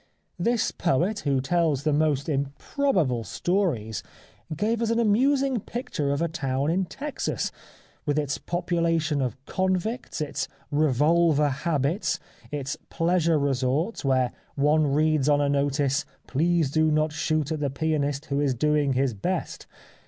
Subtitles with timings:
[0.49, 4.01] "This poet, who tells the most improbable stories,
[4.57, 7.51] gives us an amusing picture of a town in Texas,
[8.03, 12.19] with its population of convicts, its revolver habits,
[12.49, 17.69] its pleasure resorts, where one reads on a notice:' Please not to shoot at the
[17.69, 19.67] pianist who is doing his best.'